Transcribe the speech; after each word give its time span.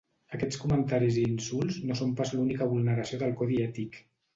Aquests 0.37 0.57
comentaris 0.63 1.19
i 1.21 1.27
insults 1.33 1.79
no 1.91 2.01
són 2.03 2.17
pas 2.23 2.35
l’única 2.39 2.73
vulneració 2.77 3.25
del 3.25 3.41
codi 3.45 3.67
ètic. 3.73 4.07